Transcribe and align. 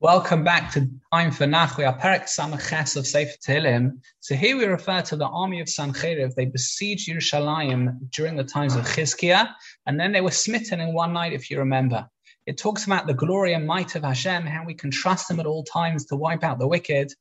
Welcome 0.00 0.44
back 0.44 0.72
to 0.74 0.88
Time 1.12 1.32
for 1.32 1.46
Nach. 1.46 1.76
We 1.76 1.82
are 1.82 1.98
Perek 1.98 2.26
Samaches 2.26 2.96
of 2.96 3.04
Sefer 3.04 3.36
Tehillim. 3.44 4.00
So 4.20 4.36
here 4.36 4.56
we 4.56 4.64
refer 4.64 5.02
to 5.02 5.16
the 5.16 5.26
army 5.26 5.60
of 5.60 5.66
Sancheriv. 5.66 6.36
They 6.36 6.44
besieged 6.44 7.08
Yerushalayim 7.08 8.10
during 8.10 8.36
the 8.36 8.44
times 8.44 8.76
of 8.76 8.84
Chizkiah, 8.84 9.48
and 9.86 9.98
then 9.98 10.12
they 10.12 10.20
were 10.20 10.30
smitten 10.30 10.80
in 10.80 10.94
one 10.94 11.12
night, 11.12 11.32
if 11.32 11.50
you 11.50 11.58
remember. 11.58 12.08
It 12.46 12.58
talks 12.58 12.86
about 12.86 13.08
the 13.08 13.14
glory 13.14 13.54
and 13.54 13.66
might 13.66 13.96
of 13.96 14.04
Hashem, 14.04 14.46
how 14.46 14.64
we 14.64 14.74
can 14.74 14.92
trust 14.92 15.28
Him 15.28 15.40
at 15.40 15.46
all 15.46 15.64
times 15.64 16.06
to 16.06 16.16
wipe 16.16 16.44
out 16.44 16.60
the 16.60 16.68
wicked. 16.68 17.12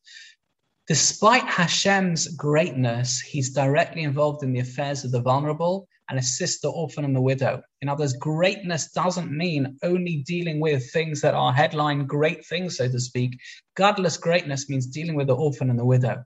Despite 0.88 1.45
Hashem's 1.45 2.27
greatness, 2.27 3.20
He's 3.20 3.50
directly 3.50 4.04
involved 4.04 4.43
in 4.43 4.54
the 4.54 4.59
affairs 4.59 5.04
of 5.04 5.11
the 5.11 5.21
vulnerable 5.21 5.88
and 6.10 6.20
assist 6.20 6.62
the 6.62 6.70
orphan 6.70 7.05
and 7.05 7.16
the 7.16 7.21
widow. 7.21 7.62
In 7.82 7.90
other 7.90 8.04
words, 8.04 8.18
greatness 8.18 8.92
doesn't 8.92 9.32
mean 9.32 9.78
only 9.84 10.23
dealing 10.26 10.60
with 10.60 10.91
things 10.91 11.22
that 11.22 11.34
are 11.34 11.54
headline 11.54 12.05
great 12.05 12.46
things, 12.46 12.77
so 12.77 12.88
to 12.90 13.00
speak. 13.00 13.38
Godless 13.76 14.17
greatness 14.17 14.70
means 14.70 14.88
dealing 14.88 15.16
with 15.16 15.28
the 15.28 15.36
orphan 15.36 15.70
and 15.70 15.80
the 15.80 15.86
widow. 15.86 16.23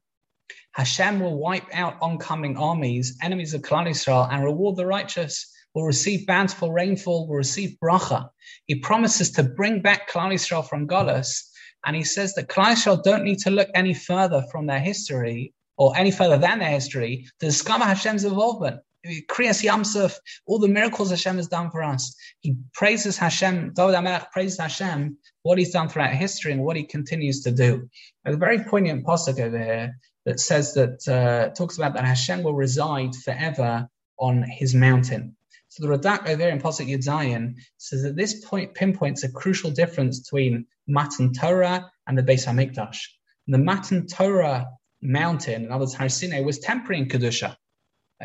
Hashem 0.73 1.19
will 1.19 1.37
wipe 1.37 1.67
out 1.73 1.97
oncoming 2.01 2.57
armies, 2.57 3.17
enemies 3.21 3.53
of 3.53 3.61
Klal 3.61 3.89
Israel, 3.89 4.27
and 4.29 4.43
reward 4.43 4.77
the 4.77 4.85
righteous. 4.85 5.51
Will 5.73 5.85
receive 5.85 6.27
bountiful 6.27 6.71
rainfall, 6.73 7.27
will 7.27 7.37
receive 7.37 7.77
bracha. 7.81 8.29
He 8.67 8.75
promises 8.75 9.31
to 9.31 9.43
bring 9.43 9.81
back 9.81 10.09
Klal 10.09 10.33
Israel 10.33 10.63
from 10.63 10.87
Golas, 10.87 11.43
and 11.85 11.95
he 11.95 12.03
says 12.03 12.33
that 12.35 12.49
Klal 12.49 12.73
Israel 12.73 13.01
don't 13.01 13.23
need 13.23 13.39
to 13.39 13.51
look 13.51 13.69
any 13.73 13.93
further 13.93 14.43
from 14.51 14.67
their 14.67 14.79
history 14.79 15.53
or 15.77 15.95
any 15.97 16.11
further 16.11 16.37
than 16.37 16.59
their 16.59 16.69
history 16.69 17.25
to 17.39 17.45
discover 17.47 17.85
Hashem's 17.85 18.25
involvement. 18.25 18.81
Kriyas 19.05 19.63
Yamsuf, 19.63 20.17
all 20.45 20.59
the 20.59 20.67
miracles 20.67 21.09
Hashem 21.09 21.37
has 21.37 21.47
done 21.47 21.71
for 21.71 21.81
us. 21.81 22.15
He 22.41 22.55
praises 22.73 23.17
Hashem, 23.17 23.73
David 23.73 23.95
HaMelech 23.95 24.31
praises 24.31 24.59
Hashem, 24.59 25.17
what 25.41 25.57
he's 25.57 25.71
done 25.71 25.89
throughout 25.89 26.13
history 26.13 26.51
and 26.51 26.61
what 26.61 26.75
he 26.75 26.83
continues 26.83 27.41
to 27.43 27.51
do. 27.51 27.89
There's 28.23 28.35
a 28.35 28.39
very 28.39 28.59
poignant 28.63 29.05
pasuk 29.05 29.39
over 29.39 29.57
here 29.57 29.97
that 30.25 30.39
says 30.39 30.75
that, 30.75 31.07
uh, 31.07 31.53
talks 31.55 31.77
about 31.77 31.95
that 31.95 32.05
Hashem 32.05 32.43
will 32.43 32.53
reside 32.53 33.15
forever 33.15 33.87
on 34.19 34.43
his 34.47 34.75
mountain. 34.75 35.35
So 35.69 35.87
the 35.87 35.97
Radak 35.97 36.27
over 36.27 36.43
here 36.43 36.51
in 36.51 36.59
Pasuk 36.59 36.87
Yud 36.87 37.55
says 37.77 38.03
that 38.03 38.17
this 38.17 38.45
point 38.45 38.75
pinpoints 38.75 39.23
a 39.23 39.31
crucial 39.31 39.71
difference 39.71 40.19
between 40.19 40.65
Matan 40.85 41.31
Torah 41.31 41.89
and 42.05 42.17
the 42.17 42.23
Beis 42.23 42.45
Hamikdash. 42.45 42.99
The 43.47 43.57
Matan 43.57 44.05
Torah 44.05 44.67
mountain, 45.01 45.63
in 45.63 45.71
other 45.71 45.79
words, 45.79 45.93
Har 45.93 46.09
Sinai, 46.09 46.41
was 46.41 46.59
temporary 46.59 47.01
in 47.01 47.07
Kedusha. 47.07 47.55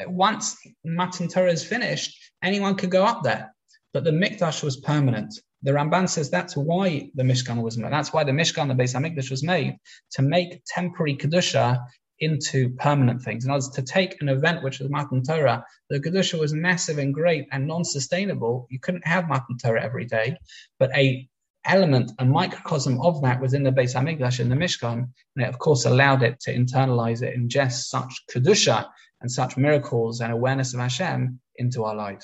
Once 0.06 0.56
Matan 0.84 1.28
Torah 1.28 1.52
is 1.52 1.64
finished, 1.64 2.16
anyone 2.42 2.74
could 2.74 2.90
go 2.90 3.04
up 3.04 3.22
there. 3.22 3.54
But 3.92 4.04
the 4.04 4.10
Mikdash 4.10 4.62
was 4.62 4.76
permanent. 4.76 5.40
The 5.62 5.72
Ramban 5.72 6.08
says 6.08 6.28
that's 6.28 6.56
why 6.56 7.10
the 7.14 7.22
Mishkan 7.22 7.62
was 7.62 7.78
made. 7.78 7.92
That's 7.92 8.12
why 8.12 8.24
the 8.24 8.32
Mishkan, 8.32 8.68
the 8.68 8.74
Beis 8.74 8.94
Hamikdash, 8.94 9.30
was 9.30 9.42
made 9.42 9.78
to 10.12 10.22
make 10.22 10.62
temporary 10.66 11.16
kedusha 11.16 11.82
into 12.18 12.70
permanent 12.76 13.22
things. 13.22 13.44
In 13.44 13.50
other 13.50 13.58
words, 13.58 13.70
to 13.70 13.82
take 13.82 14.20
an 14.20 14.28
event 14.28 14.62
which 14.62 14.78
was 14.80 14.90
Matan 14.90 15.22
Torah, 15.22 15.64
the 15.88 16.00
kedusha 16.00 16.38
was 16.38 16.52
massive 16.52 16.98
and 16.98 17.14
great 17.14 17.46
and 17.52 17.66
non-sustainable. 17.66 18.66
You 18.70 18.80
couldn't 18.80 19.06
have 19.06 19.28
Matan 19.28 19.58
Torah 19.58 19.82
every 19.82 20.04
day, 20.04 20.36
but 20.78 20.94
a 20.94 21.28
element, 21.64 22.12
a 22.18 22.24
microcosm 22.24 23.00
of 23.00 23.20
that 23.22 23.40
was 23.40 23.54
in 23.54 23.62
the 23.62 23.72
Beis 23.72 23.94
Hamikdash 23.94 24.40
in 24.40 24.48
the 24.48 24.54
Mishkan, 24.54 25.08
and 25.36 25.44
it 25.44 25.48
of 25.48 25.58
course 25.58 25.84
allowed 25.84 26.22
it 26.22 26.38
to 26.40 26.54
internalize 26.54 27.22
it, 27.22 27.36
ingest 27.36 27.84
such 27.84 28.22
kedusha 28.30 28.86
and 29.20 29.30
such 29.30 29.56
miracles 29.56 30.20
and 30.20 30.32
awareness 30.32 30.74
of 30.74 30.80
Hashem 30.80 31.40
into 31.56 31.84
our 31.84 31.94
lives. 31.94 32.14